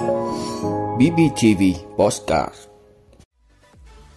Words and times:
BBTV 0.00 1.62
Postcard 1.96 2.54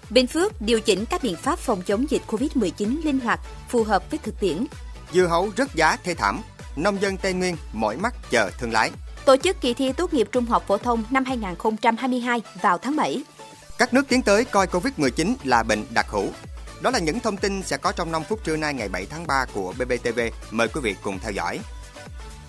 Bình 0.09 0.27
Phước 0.27 0.61
điều 0.61 0.79
chỉnh 0.79 1.05
các 1.09 1.23
biện 1.23 1.35
pháp 1.35 1.59
phòng 1.59 1.81
chống 1.81 2.05
dịch 2.09 2.21
COVID-19 2.27 2.97
linh 3.03 3.19
hoạt, 3.19 3.39
phù 3.69 3.83
hợp 3.83 4.11
với 4.11 4.19
thực 4.23 4.39
tiễn. 4.39 4.65
Dưa 5.13 5.25
hấu 5.25 5.49
rất 5.55 5.75
giá 5.75 5.97
thê 6.03 6.13
thảm, 6.13 6.41
nông 6.75 7.01
dân 7.01 7.17
Tây 7.17 7.33
Nguyên 7.33 7.55
mỏi 7.73 7.97
mắt 7.97 8.15
chờ 8.31 8.51
thương 8.59 8.71
lái. 8.71 8.91
Tổ 9.25 9.37
chức 9.37 9.61
kỳ 9.61 9.73
thi 9.73 9.93
tốt 9.93 10.13
nghiệp 10.13 10.27
trung 10.31 10.45
học 10.45 10.63
phổ 10.67 10.77
thông 10.77 11.03
năm 11.09 11.25
2022 11.25 12.41
vào 12.61 12.77
tháng 12.77 12.95
7. 12.95 13.23
Các 13.77 13.93
nước 13.93 14.07
tiến 14.07 14.21
tới 14.21 14.45
coi 14.45 14.67
Covid-19 14.67 15.35
là 15.43 15.63
bệnh 15.63 15.85
đặc 15.93 16.05
hữu. 16.09 16.27
Đó 16.81 16.89
là 16.91 16.99
những 16.99 17.19
thông 17.19 17.37
tin 17.37 17.63
sẽ 17.63 17.77
có 17.77 17.91
trong 17.91 18.11
5 18.11 18.23
phút 18.23 18.43
trưa 18.43 18.57
nay 18.57 18.73
ngày 18.73 18.89
7 18.89 19.05
tháng 19.05 19.27
3 19.27 19.45
của 19.53 19.73
BBTV. 19.77 20.19
Mời 20.51 20.67
quý 20.67 20.81
vị 20.83 20.95
cùng 21.01 21.19
theo 21.19 21.31
dõi. 21.31 21.59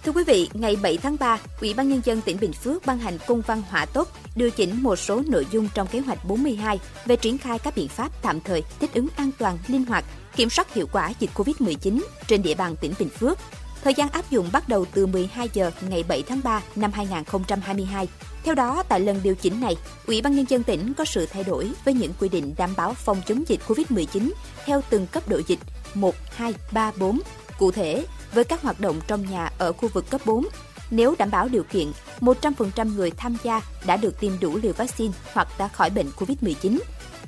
Thưa 0.05 0.13
quý 0.13 0.25
vị, 0.25 0.49
ngày 0.55 0.77
7 0.83 0.97
tháng 0.97 1.17
3, 1.21 1.39
Ủy 1.61 1.75
ban 1.75 1.89
Nhân 1.89 2.01
dân 2.05 2.21
tỉnh 2.21 2.37
Bình 2.41 2.53
Phước 2.53 2.87
ban 2.87 2.99
hành 2.99 3.19
công 3.27 3.41
văn 3.41 3.63
hỏa 3.69 3.87
tốc 3.87 4.09
điều 4.37 4.51
chỉnh 4.51 4.83
một 4.83 4.97
số 4.97 5.23
nội 5.27 5.47
dung 5.51 5.69
trong 5.75 5.87
kế 5.87 6.01
hoạch 6.01 6.25
42 6.25 6.81
về 7.07 7.17
triển 7.17 7.39
khai 7.39 7.59
các 7.59 7.77
biện 7.77 7.89
pháp 7.89 8.23
tạm 8.23 8.41
thời 8.41 8.63
thích 8.81 8.91
ứng 8.95 9.07
an 9.17 9.31
toàn, 9.39 9.59
linh 9.67 9.85
hoạt, 9.85 10.05
kiểm 10.37 10.51
soát 10.51 10.75
hiệu 10.75 10.87
quả 10.93 11.13
dịch 11.19 11.31
COVID-19 11.35 12.01
trên 12.27 12.43
địa 12.43 12.55
bàn 12.55 12.77
tỉnh 12.81 12.93
Bình 12.99 13.09
Phước. 13.09 13.39
Thời 13.85 13.95
gian 13.95 14.09
áp 14.09 14.31
dụng 14.31 14.49
bắt 14.53 14.69
đầu 14.69 14.85
từ 14.95 15.07
12 15.07 15.49
giờ 15.53 15.71
ngày 15.89 16.05
7 16.09 16.23
tháng 16.23 16.41
3 16.45 16.63
năm 16.77 16.93
2022. 16.93 18.09
Theo 18.45 18.55
đó, 18.55 18.83
tại 18.89 19.01
lần 19.01 19.21
điều 19.23 19.35
chỉnh 19.35 19.61
này, 19.61 19.77
Ủy 20.07 20.23
ban 20.23 20.37
Nhân 20.37 20.47
dân 20.49 20.63
tỉnh 20.63 20.95
có 20.95 21.05
sự 21.05 21.27
thay 21.27 21.45
đổi 21.45 21.71
với 21.85 21.95
những 21.95 22.13
quy 22.21 22.29
định 22.29 22.55
đảm 22.57 22.71
bảo 22.77 22.95
phòng 22.95 23.23
chống 23.27 23.45
dịch 23.49 23.61
COVID-19 23.67 24.31
theo 24.65 24.81
từng 24.91 25.07
cấp 25.07 25.29
độ 25.29 25.41
dịch 25.47 25.59
1, 25.95 26.15
2, 26.37 26.55
3, 26.73 26.93
4. 26.97 27.21
Cụ 27.59 27.71
thể, 27.71 28.07
với 28.35 28.45
các 28.45 28.63
hoạt 28.63 28.81
động 28.81 29.01
trong 29.07 29.31
nhà 29.31 29.51
ở 29.59 29.73
khu 29.73 29.89
vực 29.89 30.11
cấp 30.11 30.21
4, 30.25 30.47
nếu 30.91 31.15
đảm 31.19 31.31
bảo 31.31 31.49
điều 31.49 31.63
kiện 31.63 31.93
100% 32.21 32.95
người 32.95 33.11
tham 33.11 33.37
gia 33.43 33.61
đã 33.87 33.97
được 33.97 34.21
tiêm 34.21 34.33
đủ 34.41 34.59
liều 34.63 34.73
vaccine 34.73 35.15
hoặc 35.33 35.49
đã 35.59 35.69
khỏi 35.69 35.91
bệnh 35.91 36.11
COVID-19, 36.17 36.79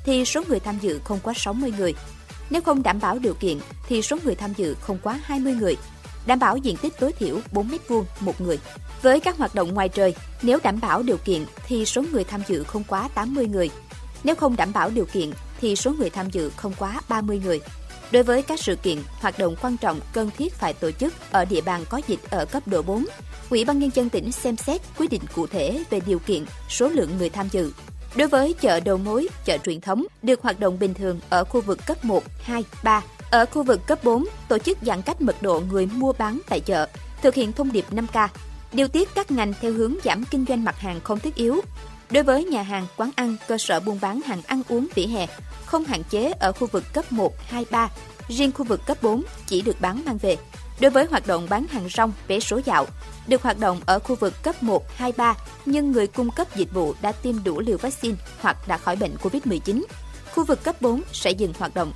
thì 0.04 0.24
số 0.24 0.42
người 0.48 0.60
tham 0.60 0.78
dự 0.80 1.00
không 1.04 1.18
quá 1.22 1.34
60 1.36 1.72
người. 1.78 1.94
Nếu 2.50 2.62
không 2.62 2.82
đảm 2.82 3.00
bảo 3.00 3.18
điều 3.18 3.34
kiện 3.34 3.58
thì 3.88 4.02
số 4.02 4.18
người 4.24 4.34
tham 4.34 4.52
dự 4.56 4.74
không 4.80 4.98
quá 5.02 5.20
20 5.24 5.54
người, 5.54 5.76
đảm 6.26 6.38
bảo 6.38 6.56
diện 6.56 6.76
tích 6.76 7.00
tối 7.00 7.12
thiểu 7.12 7.41
4 7.52 7.68
m2 7.68 8.04
một 8.20 8.41
người. 8.41 8.58
Với 9.02 9.20
các 9.20 9.36
hoạt 9.36 9.54
động 9.54 9.74
ngoài 9.74 9.88
trời, 9.88 10.14
nếu 10.42 10.58
đảm 10.62 10.80
bảo 10.80 11.02
điều 11.02 11.16
kiện 11.16 11.44
thì 11.66 11.84
số 11.84 12.02
người 12.12 12.24
tham 12.24 12.41
dự 12.48 12.64
không 12.64 12.84
quá 12.84 13.08
80 13.14 13.46
người. 13.46 13.70
Nếu 14.24 14.34
không 14.34 14.56
đảm 14.56 14.72
bảo 14.72 14.91
điều 14.91 15.04
kiện 15.04 15.30
thì 15.60 15.76
số 15.76 15.92
người 15.92 16.10
tham 16.10 16.30
dự 16.30 16.50
không 16.56 16.72
quá 16.78 17.00
30 17.08 17.41
người. 17.44 17.60
Đối 18.10 18.22
với 18.22 18.42
các 18.42 18.60
sự 18.60 18.76
kiện, 18.76 18.98
hoạt 19.20 19.38
động 19.38 19.56
quan 19.62 19.76
trọng 19.76 20.00
cần 20.12 20.30
thiết 20.36 20.54
phải 20.54 20.72
tổ 20.72 20.90
chức 20.90 21.14
ở 21.30 21.44
địa 21.44 21.60
bàn 21.60 21.84
có 21.88 22.00
dịch 22.06 22.20
ở 22.30 22.44
cấp 22.44 22.68
độ 22.68 22.82
4, 22.82 23.04
Ủy 23.50 23.64
ban 23.64 23.78
Nhân 23.78 23.90
dân 23.94 24.08
tỉnh 24.08 24.32
xem 24.32 24.56
xét 24.56 24.80
quyết 24.98 25.10
định 25.10 25.22
cụ 25.34 25.46
thể 25.46 25.84
về 25.90 26.00
điều 26.06 26.18
kiện, 26.18 26.44
số 26.68 26.88
lượng 26.88 27.16
người 27.18 27.30
tham 27.30 27.48
dự. 27.52 27.72
Đối 28.16 28.28
với 28.28 28.52
chợ 28.60 28.80
đầu 28.80 28.96
mối, 28.96 29.28
chợ 29.44 29.58
truyền 29.58 29.80
thống 29.80 30.06
được 30.22 30.42
hoạt 30.42 30.60
động 30.60 30.78
bình 30.78 30.94
thường 30.94 31.20
ở 31.28 31.44
khu 31.44 31.60
vực 31.60 31.78
cấp 31.86 32.04
1, 32.04 32.22
2, 32.42 32.64
3, 32.82 33.02
ở 33.30 33.46
khu 33.46 33.62
vực 33.62 33.80
cấp 33.86 34.04
4 34.04 34.24
tổ 34.48 34.58
chức 34.58 34.78
giãn 34.82 35.02
cách 35.02 35.20
mật 35.20 35.42
độ 35.42 35.62
người 35.70 35.86
mua 35.86 36.12
bán 36.12 36.41
tại 36.48 36.60
chợ, 36.60 36.88
thực 37.22 37.34
hiện 37.34 37.52
thông 37.52 37.72
điệp 37.72 37.84
5K, 37.91 38.28
điều 38.72 38.88
tiết 38.88 39.08
các 39.14 39.30
ngành 39.30 39.52
theo 39.60 39.72
hướng 39.72 39.94
giảm 40.04 40.24
kinh 40.30 40.44
doanh 40.48 40.64
mặt 40.64 40.78
hàng 40.78 41.00
không 41.00 41.18
thiết 41.18 41.34
yếu. 41.34 41.60
Đối 42.10 42.22
với 42.22 42.44
nhà 42.44 42.62
hàng, 42.62 42.86
quán 42.96 43.10
ăn, 43.16 43.36
cơ 43.48 43.58
sở 43.58 43.80
buôn 43.80 43.98
bán 44.00 44.20
hàng 44.20 44.42
ăn 44.46 44.62
uống 44.68 44.86
vỉa 44.94 45.06
hè, 45.06 45.26
không 45.64 45.84
hạn 45.84 46.02
chế 46.10 46.32
ở 46.40 46.52
khu 46.52 46.66
vực 46.66 46.84
cấp 46.92 47.12
1, 47.12 47.32
2, 47.48 47.64
3, 47.70 47.88
riêng 48.28 48.52
khu 48.52 48.64
vực 48.64 48.80
cấp 48.86 49.02
4 49.02 49.22
chỉ 49.46 49.62
được 49.62 49.80
bán 49.80 50.02
mang 50.06 50.18
về. 50.18 50.36
Đối 50.80 50.90
với 50.90 51.04
hoạt 51.04 51.26
động 51.26 51.46
bán 51.50 51.66
hàng 51.66 51.88
rong, 51.88 52.12
vé 52.28 52.40
số 52.40 52.60
dạo, 52.64 52.86
được 53.26 53.42
hoạt 53.42 53.58
động 53.58 53.80
ở 53.86 53.98
khu 53.98 54.14
vực 54.14 54.42
cấp 54.42 54.62
1, 54.62 54.84
2, 54.96 55.12
3, 55.16 55.34
nhưng 55.66 55.92
người 55.92 56.06
cung 56.06 56.30
cấp 56.30 56.56
dịch 56.56 56.72
vụ 56.72 56.94
đã 57.02 57.12
tiêm 57.12 57.44
đủ 57.44 57.60
liều 57.60 57.78
vaccine 57.78 58.16
hoặc 58.41 58.68
đã 58.68 58.78
khỏi 58.78 58.96
bệnh 58.96 59.16
COVID-19, 59.22 59.84
khu 60.34 60.44
vực 60.44 60.64
cấp 60.64 60.82
4 60.82 61.02
sẽ 61.12 61.30
dừng 61.30 61.52
hoạt 61.58 61.74
động. 61.74 61.92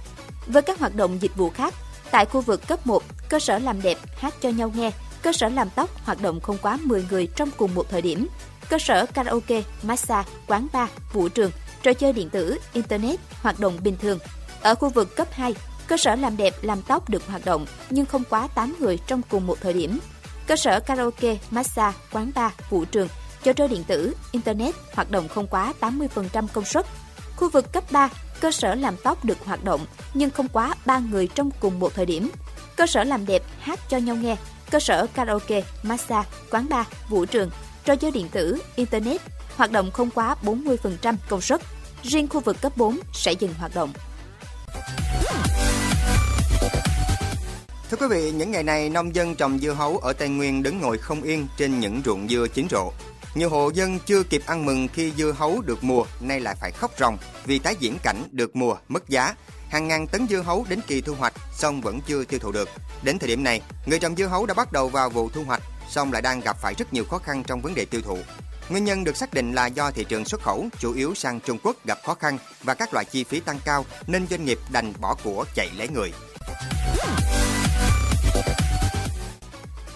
Với 0.47 0.63
các 0.63 0.79
hoạt 0.79 0.95
động 0.95 1.23
dịch 1.23 1.37
vụ 1.37 1.51
khác, 1.51 1.75
tại 2.11 2.27
khu 2.27 2.41
vực 2.41 2.69
cấp 2.69 2.87
1, 2.87 3.03
cơ 3.29 3.39
sở 3.39 3.59
làm 3.59 3.83
đẹp, 3.83 3.99
hát 4.17 4.35
cho 4.41 4.49
nhau 4.49 4.73
nghe, 4.77 4.91
cơ 5.23 5.33
sở 5.33 5.49
làm 5.49 5.71
tóc 5.71 6.05
hoạt 6.05 6.23
động 6.23 6.41
không 6.41 6.59
quá 6.63 6.79
10 6.85 7.05
người 7.11 7.29
trong 7.37 7.51
cùng 7.57 7.75
một 7.75 7.87
thời 7.91 8.03
điểm, 8.03 8.27
cơ 8.71 8.79
sở 8.79 9.07
karaoke, 9.07 9.63
massage, 9.83 10.31
quán 10.47 10.67
bar, 10.73 10.89
vũ 11.13 11.29
trường, 11.29 11.51
trò 11.83 11.93
chơi 11.93 12.13
điện 12.13 12.31
tử, 12.31 12.59
internet 12.73 13.21
hoạt 13.43 13.61
động 13.61 13.79
bình 13.83 13.97
thường. 14.01 14.19
Ở 14.63 14.75
khu 14.75 14.89
vực 14.89 15.17
cấp 15.17 15.29
2, 15.33 15.55
cơ 15.87 15.97
sở 15.97 16.15
làm 16.15 16.37
đẹp, 16.37 16.55
làm 16.63 16.83
tóc 16.83 17.09
được 17.09 17.27
hoạt 17.27 17.45
động 17.45 17.67
nhưng 17.91 18.07
không 18.07 18.23
quá 18.31 18.49
8 18.55 18.75
người 18.81 18.99
trong 19.07 19.23
cùng 19.29 19.47
một 19.47 19.59
thời 19.61 19.73
điểm. 19.73 19.99
Cơ 20.47 20.57
sở 20.57 20.81
karaoke, 20.81 21.37
massage, 21.51 21.99
quán 22.13 22.31
bar, 22.35 22.53
vũ 22.71 22.85
trường, 22.85 23.09
trò 23.43 23.53
chơi 23.53 23.69
điện 23.69 23.85
tử, 23.85 24.15
internet 24.33 24.75
hoạt 24.95 25.11
động 25.11 25.29
không 25.29 25.47
quá 25.47 25.73
80% 25.81 26.47
công 26.53 26.65
suất. 26.65 26.87
Khu 27.37 27.51
vực 27.51 27.73
cấp 27.73 27.85
3, 27.91 28.09
cơ 28.41 28.51
sở 28.51 28.75
làm 28.75 28.97
tóc 29.05 29.25
được 29.25 29.45
hoạt 29.45 29.65
động 29.65 29.87
nhưng 30.15 30.31
không 30.31 30.49
quá 30.49 30.75
3 30.87 30.99
người 30.99 31.27
trong 31.27 31.51
cùng 31.61 31.79
một 31.79 31.95
thời 31.95 32.07
điểm. 32.07 32.31
Cơ 32.77 32.87
sở 32.87 33.05
làm 33.05 33.27
đẹp, 33.27 33.43
hát 33.61 33.81
cho 33.89 33.97
nhau 33.97 34.17
nghe, 34.17 34.37
cơ 34.71 34.81
sở 34.81 35.07
karaoke, 35.15 35.63
massage, 35.83 36.29
quán 36.51 36.69
bar, 36.69 36.87
vũ 37.09 37.25
trường, 37.25 37.51
trò 37.91 37.97
chơi 37.97 38.11
điện 38.11 38.29
tử, 38.29 38.63
internet 38.77 39.21
hoạt 39.57 39.73
động 39.73 39.91
không 39.91 40.11
quá 40.11 40.37
40% 40.43 41.15
công 41.29 41.41
suất. 41.41 41.61
Riêng 42.03 42.29
khu 42.29 42.41
vực 42.41 42.57
cấp 42.61 42.77
4 42.77 42.99
sẽ 43.13 43.33
dừng 43.33 43.55
hoạt 43.59 43.75
động. 43.75 43.93
Thưa 47.91 47.97
quý 48.01 48.07
vị, 48.11 48.33
những 48.33 48.51
ngày 48.51 48.63
này 48.63 48.89
nông 48.89 49.15
dân 49.15 49.35
trồng 49.35 49.59
dưa 49.59 49.73
hấu 49.73 49.99
ở 49.99 50.13
Tây 50.13 50.29
Nguyên 50.29 50.63
đứng 50.63 50.81
ngồi 50.81 50.99
không 50.99 51.23
yên 51.23 51.47
trên 51.57 51.81
những 51.81 52.03
ruộng 52.05 52.29
dưa 52.29 52.47
chín 52.55 52.67
rộ. 52.71 52.93
Nhiều 53.35 53.49
hộ 53.49 53.71
dân 53.75 53.99
chưa 54.07 54.23
kịp 54.23 54.43
ăn 54.47 54.67
mừng 54.67 54.89
khi 54.89 55.13
dưa 55.17 55.33
hấu 55.33 55.61
được 55.61 55.85
mùa, 55.85 56.05
nay 56.21 56.41
lại 56.41 56.57
phải 56.61 56.71
khóc 56.71 56.91
ròng 56.99 57.19
vì 57.47 57.59
tái 57.59 57.77
diễn 57.81 57.99
cảnh 58.03 58.25
được 58.31 58.57
mùa 58.57 58.77
mất 58.89 59.09
giá. 59.09 59.35
Hàng 59.69 59.89
ngàn 59.89 60.07
tấn 60.07 60.27
dưa 60.31 60.41
hấu 60.41 60.67
đến 60.69 60.81
kỳ 60.87 61.01
thu 61.01 61.15
hoạch, 61.15 61.35
song 61.53 61.81
vẫn 61.81 62.01
chưa 62.07 62.25
tiêu 62.25 62.41
thụ 62.41 62.53
được. 62.53 62.69
Đến 63.03 63.19
thời 63.19 63.29
điểm 63.29 63.45
này, 63.45 63.61
người 63.87 63.99
trồng 63.99 64.17
dưa 64.17 64.27
hấu 64.27 64.47
đã 64.47 64.55
bắt 64.55 64.73
đầu 64.73 64.89
vào 64.89 65.11
vụ 65.11 65.29
thu 65.29 65.45
hoạch, 65.45 65.63
song 65.91 66.13
lại 66.13 66.23
đang 66.23 66.41
gặp 66.41 66.57
phải 66.63 66.75
rất 66.75 66.93
nhiều 66.93 67.05
khó 67.05 67.19
khăn 67.19 67.43
trong 67.47 67.61
vấn 67.61 67.75
đề 67.75 67.85
tiêu 67.85 68.01
thụ. 68.05 68.19
Nguyên 68.69 68.85
nhân 68.85 69.05
được 69.05 69.17
xác 69.17 69.35
định 69.35 69.53
là 69.53 69.67
do 69.67 69.91
thị 69.91 70.05
trường 70.05 70.25
xuất 70.25 70.43
khẩu 70.43 70.69
chủ 70.79 70.95
yếu 70.95 71.15
sang 71.15 71.41
Trung 71.41 71.59
Quốc 71.63 71.77
gặp 71.85 71.99
khó 72.05 72.15
khăn 72.15 72.39
và 72.63 72.75
các 72.75 72.93
loại 72.93 73.05
chi 73.05 73.25
phí 73.25 73.41
tăng 73.41 73.59
cao 73.65 73.85
nên 74.07 74.27
doanh 74.27 74.45
nghiệp 74.45 74.59
đành 74.73 74.93
bỏ 75.01 75.17
của 75.25 75.45
chạy 75.55 75.71
lấy 75.77 75.89
người. 75.89 76.13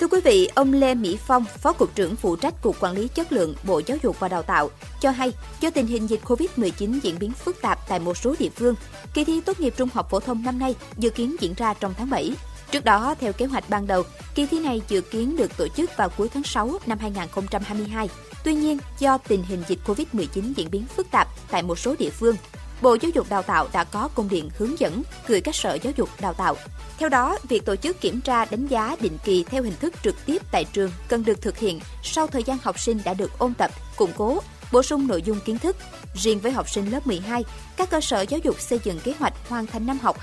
Thưa 0.01 0.09
quý 0.09 0.21
vị, 0.25 0.49
ông 0.55 0.73
Lê 0.73 0.95
Mỹ 0.95 1.19
Phong, 1.27 1.45
Phó 1.45 1.73
Cục 1.73 1.95
trưởng 1.95 2.17
phụ 2.17 2.37
trách 2.37 2.63
Cục 2.63 2.81
Quản 2.81 2.95
lý 2.95 3.09
Chất 3.09 3.33
lượng 3.33 3.55
Bộ 3.65 3.81
Giáo 3.87 3.99
dục 4.03 4.21
và 4.21 4.29
Đào 4.29 4.43
tạo, 4.43 4.71
cho 5.01 5.11
hay 5.11 5.33
do 5.61 5.71
tình 5.71 5.87
hình 5.87 6.11
dịch 6.11 6.21
COVID-19 6.25 7.01
diễn 7.03 7.19
biến 7.19 7.33
phức 7.33 7.63
tạp 7.63 7.89
tại 7.89 7.99
một 7.99 8.17
số 8.17 8.35
địa 8.39 8.49
phương, 8.57 8.75
kỳ 9.15 9.25
thi 9.25 9.41
tốt 9.41 9.61
nghiệp 9.61 9.75
trung 9.77 9.89
học 9.95 10.11
phổ 10.11 10.21
thông 10.21 10.43
năm 10.43 10.59
nay 10.59 10.75
dự 10.99 11.11
kiến 11.11 11.37
diễn 11.41 11.55
ra 11.55 11.75
trong 11.75 11.95
tháng 11.99 12.11
7. 12.11 12.35
Trước 12.75 12.85
đó, 12.85 13.15
theo 13.21 13.33
kế 13.33 13.47
hoạch 13.47 13.71
ban 13.71 13.87
đầu, 13.87 14.03
kỳ 14.35 14.47
thi 14.47 14.61
này 14.61 14.83
dự 14.89 15.01
kiến 15.01 15.37
được 15.37 15.57
tổ 15.57 15.69
chức 15.69 15.91
vào 15.97 16.09
cuối 16.09 16.29
tháng 16.29 16.43
6 16.43 16.71
năm 16.87 16.99
2022. 16.99 18.09
Tuy 18.45 18.55
nhiên, 18.55 18.79
do 18.99 19.19
tình 19.19 19.43
hình 19.43 19.63
dịch 19.69 19.79
COVID-19 19.87 20.53
diễn 20.57 20.71
biến 20.71 20.85
phức 20.97 21.11
tạp 21.11 21.29
tại 21.51 21.63
một 21.63 21.79
số 21.79 21.95
địa 21.99 22.11
phương, 22.11 22.37
Bộ 22.83 22.97
Giáo 23.01 23.11
dục 23.15 23.27
Đào 23.31 23.43
tạo 23.43 23.69
đã 23.73 23.85
có 23.85 24.09
công 24.15 24.29
điện 24.29 24.51
hướng 24.59 24.79
dẫn 24.79 25.03
gửi 25.27 25.41
các 25.41 25.55
sở 25.55 25.79
giáo 25.83 25.93
dục 25.97 26.09
đào 26.21 26.33
tạo. 26.33 26.57
Theo 26.99 27.09
đó, 27.09 27.39
việc 27.49 27.65
tổ 27.65 27.77
chức 27.77 28.01
kiểm 28.01 28.21
tra 28.21 28.45
đánh 28.45 28.67
giá 28.67 28.97
định 29.01 29.19
kỳ 29.25 29.45
theo 29.45 29.63
hình 29.63 29.77
thức 29.81 29.95
trực 30.03 30.27
tiếp 30.27 30.43
tại 30.53 30.65
trường 30.73 30.91
cần 31.09 31.25
được 31.25 31.43
thực 31.43 31.59
hiện 31.59 31.81
sau 32.03 32.27
thời 32.27 32.43
gian 32.43 32.59
học 32.63 32.81
sinh 32.81 33.01
đã 33.05 33.15
được 33.15 33.39
ôn 33.39 33.55
tập, 33.55 33.71
củng 33.97 34.13
cố, 34.17 34.41
bổ 34.75 34.83
sung 34.83 35.07
nội 35.07 35.23
dung 35.23 35.41
kiến 35.41 35.59
thức. 35.59 35.77
Riêng 36.15 36.41
với 36.41 36.53
học 36.53 36.69
sinh 36.69 36.91
lớp 36.91 37.07
12, 37.07 37.45
các 37.77 37.91
cơ 37.91 38.01
sở 38.01 38.21
giáo 38.29 38.41
dục 38.45 38.61
xây 38.61 38.81
dựng 38.85 39.01
kế 39.01 39.15
hoạch 39.19 39.49
hoàn 39.49 39.67
thành 39.67 39.87
năm 39.87 39.99
học 39.99 40.17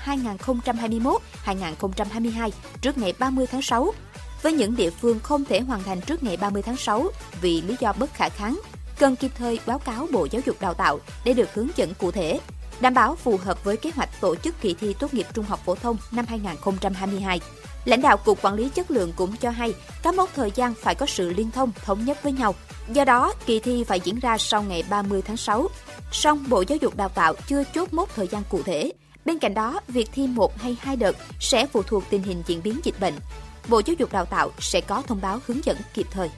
2021-2022 1.46 2.50
trước 2.80 2.98
ngày 2.98 3.14
30 3.18 3.46
tháng 3.46 3.62
6. 3.62 3.92
Với 4.42 4.52
những 4.52 4.76
địa 4.76 4.90
phương 4.90 5.20
không 5.20 5.44
thể 5.44 5.60
hoàn 5.60 5.82
thành 5.82 6.00
trước 6.00 6.22
ngày 6.22 6.36
30 6.36 6.62
tháng 6.62 6.76
6 6.76 7.06
vì 7.40 7.62
lý 7.62 7.76
do 7.80 7.92
bất 7.92 8.14
khả 8.14 8.28
kháng, 8.28 8.60
cần 8.98 9.16
kịp 9.16 9.30
thời 9.38 9.58
báo 9.66 9.78
cáo 9.78 10.06
Bộ 10.12 10.28
Giáo 10.30 10.42
dục 10.46 10.60
Đào 10.60 10.74
tạo 10.74 11.00
để 11.24 11.32
được 11.32 11.54
hướng 11.54 11.68
dẫn 11.76 11.94
cụ 11.98 12.10
thể, 12.10 12.40
đảm 12.80 12.94
bảo 12.94 13.16
phù 13.16 13.36
hợp 13.36 13.64
với 13.64 13.76
kế 13.76 13.90
hoạch 13.94 14.20
tổ 14.20 14.34
chức 14.36 14.60
kỳ 14.60 14.74
thi 14.74 14.94
tốt 14.98 15.14
nghiệp 15.14 15.26
trung 15.34 15.44
học 15.44 15.60
phổ 15.64 15.74
thông 15.74 15.96
năm 16.12 16.24
2022. 16.28 17.40
Lãnh 17.84 18.02
đạo 18.02 18.16
Cục 18.16 18.42
Quản 18.42 18.54
lý 18.54 18.68
Chất 18.68 18.90
lượng 18.90 19.12
cũng 19.16 19.36
cho 19.36 19.50
hay 19.50 19.74
các 20.02 20.14
mốc 20.14 20.30
thời 20.34 20.50
gian 20.54 20.74
phải 20.74 20.94
có 20.94 21.06
sự 21.06 21.30
liên 21.30 21.50
thông, 21.50 21.72
thống 21.84 22.04
nhất 22.04 22.22
với 22.22 22.32
nhau. 22.32 22.54
Do 22.88 23.04
đó, 23.04 23.34
kỳ 23.46 23.60
thi 23.60 23.84
phải 23.84 24.00
diễn 24.00 24.18
ra 24.18 24.38
sau 24.38 24.62
ngày 24.62 24.84
30 24.90 25.22
tháng 25.22 25.36
6. 25.36 25.68
Song 26.12 26.44
Bộ 26.48 26.64
Giáo 26.68 26.78
dục 26.80 26.96
Đào 26.96 27.08
tạo 27.08 27.34
chưa 27.46 27.64
chốt 27.74 27.92
mốc 27.92 28.14
thời 28.16 28.28
gian 28.28 28.42
cụ 28.50 28.62
thể. 28.62 28.92
Bên 29.24 29.38
cạnh 29.38 29.54
đó, 29.54 29.80
việc 29.88 30.08
thi 30.12 30.26
một 30.26 30.58
hay 30.58 30.76
hai 30.80 30.96
đợt 30.96 31.16
sẽ 31.40 31.66
phụ 31.66 31.82
thuộc 31.82 32.04
tình 32.10 32.22
hình 32.22 32.42
diễn 32.46 32.62
biến 32.62 32.80
dịch 32.84 33.00
bệnh. 33.00 33.14
Bộ 33.68 33.82
Giáo 33.86 33.94
dục 33.98 34.12
Đào 34.12 34.24
tạo 34.24 34.50
sẽ 34.58 34.80
có 34.80 35.02
thông 35.06 35.20
báo 35.20 35.40
hướng 35.46 35.64
dẫn 35.64 35.76
kịp 35.94 36.06
thời. 36.10 36.30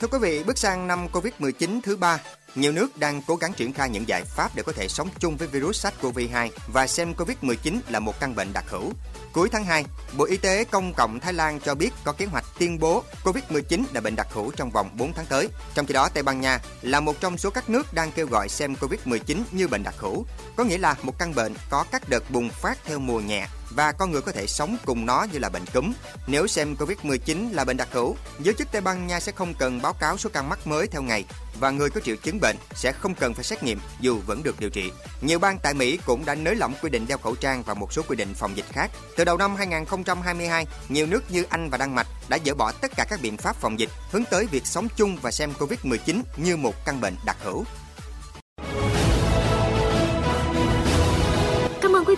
Thưa 0.00 0.08
quý 0.08 0.18
vị, 0.22 0.42
bước 0.46 0.58
sang 0.58 0.86
năm 0.86 1.08
Covid-19 1.12 1.80
thứ 1.82 1.96
ba, 1.96 2.20
nhiều 2.54 2.72
nước 2.72 2.98
đang 2.98 3.22
cố 3.26 3.36
gắng 3.36 3.52
triển 3.52 3.72
khai 3.72 3.90
những 3.90 4.08
giải 4.08 4.24
pháp 4.24 4.50
để 4.54 4.62
có 4.62 4.72
thể 4.72 4.88
sống 4.88 5.08
chung 5.18 5.36
với 5.36 5.48
virus 5.48 5.86
SARS-CoV-2 5.86 6.48
và 6.72 6.86
xem 6.86 7.14
COVID-19 7.14 7.80
là 7.88 8.00
một 8.00 8.20
căn 8.20 8.34
bệnh 8.34 8.52
đặc 8.52 8.64
hữu. 8.68 8.92
Cuối 9.32 9.48
tháng 9.52 9.64
2, 9.64 9.84
Bộ 10.16 10.24
Y 10.24 10.36
tế 10.36 10.64
Công 10.64 10.94
cộng 10.94 11.20
Thái 11.20 11.32
Lan 11.32 11.60
cho 11.60 11.74
biết 11.74 11.90
có 12.04 12.12
kế 12.12 12.26
hoạch 12.26 12.44
tuyên 12.58 12.78
bố 12.78 13.04
COVID-19 13.24 13.84
là 13.92 14.00
bệnh 14.00 14.16
đặc 14.16 14.26
hữu 14.32 14.50
trong 14.50 14.70
vòng 14.70 14.90
4 14.96 15.12
tháng 15.12 15.26
tới. 15.26 15.48
Trong 15.74 15.86
khi 15.86 15.94
đó, 15.94 16.08
Tây 16.08 16.22
Ban 16.22 16.40
Nha 16.40 16.60
là 16.82 17.00
một 17.00 17.20
trong 17.20 17.38
số 17.38 17.50
các 17.50 17.70
nước 17.70 17.94
đang 17.94 18.12
kêu 18.12 18.26
gọi 18.26 18.48
xem 18.48 18.74
COVID-19 18.74 19.42
như 19.52 19.68
bệnh 19.68 19.82
đặc 19.82 19.94
hữu, 19.98 20.26
có 20.56 20.64
nghĩa 20.64 20.78
là 20.78 20.94
một 21.02 21.18
căn 21.18 21.34
bệnh 21.34 21.54
có 21.70 21.84
các 21.92 22.08
đợt 22.08 22.30
bùng 22.30 22.48
phát 22.50 22.78
theo 22.84 22.98
mùa 22.98 23.20
nhẹ 23.20 23.46
và 23.74 23.92
con 23.92 24.10
người 24.10 24.20
có 24.20 24.32
thể 24.32 24.46
sống 24.46 24.76
cùng 24.84 25.06
nó 25.06 25.26
như 25.32 25.38
là 25.38 25.48
bệnh 25.48 25.66
cúm. 25.74 25.92
Nếu 26.26 26.46
xem 26.46 26.76
COVID-19 26.78 27.54
là 27.54 27.64
bệnh 27.64 27.76
đặc 27.76 27.88
hữu, 27.92 28.16
giới 28.40 28.54
chức 28.54 28.72
Tây 28.72 28.80
Ban 28.80 29.06
Nha 29.06 29.20
sẽ 29.20 29.32
không 29.32 29.54
cần 29.54 29.82
báo 29.82 29.92
cáo 29.92 30.18
số 30.18 30.30
ca 30.32 30.42
mắc 30.42 30.66
mới 30.66 30.86
theo 30.86 31.02
ngày 31.02 31.24
và 31.60 31.70
người 31.70 31.90
có 31.90 32.00
triệu 32.00 32.16
chứng 32.16 32.40
bệnh 32.40 32.56
sẽ 32.74 32.92
không 32.92 33.14
cần 33.14 33.34
phải 33.34 33.44
xét 33.44 33.62
nghiệm 33.62 33.80
dù 34.00 34.18
vẫn 34.26 34.42
được 34.42 34.60
điều 34.60 34.70
trị. 34.70 34.92
Nhiều 35.20 35.38
bang 35.38 35.58
tại 35.62 35.74
Mỹ 35.74 35.98
cũng 36.06 36.24
đã 36.24 36.34
nới 36.34 36.54
lỏng 36.54 36.74
quy 36.82 36.90
định 36.90 37.06
đeo 37.08 37.18
khẩu 37.18 37.34
trang 37.34 37.62
và 37.62 37.74
một 37.74 37.92
số 37.92 38.02
quy 38.08 38.16
định 38.16 38.34
phòng 38.34 38.56
dịch 38.56 38.66
khác. 38.72 38.90
Từ 39.16 39.24
đầu 39.24 39.36
năm 39.36 39.56
2022, 39.56 40.66
nhiều 40.88 41.06
nước 41.06 41.30
như 41.30 41.44
Anh 41.48 41.70
và 41.70 41.78
Đan 41.78 41.94
Mạch 41.94 42.06
đã 42.28 42.38
dỡ 42.44 42.54
bỏ 42.54 42.72
tất 42.72 42.92
cả 42.96 43.06
các 43.10 43.20
biện 43.22 43.36
pháp 43.36 43.56
phòng 43.56 43.78
dịch, 43.78 43.90
hướng 44.10 44.24
tới 44.30 44.46
việc 44.46 44.66
sống 44.66 44.88
chung 44.96 45.16
và 45.22 45.30
xem 45.30 45.52
COVID-19 45.58 46.22
như 46.36 46.56
một 46.56 46.74
căn 46.84 47.00
bệnh 47.00 47.16
đặc 47.24 47.36
hữu. 47.42 47.64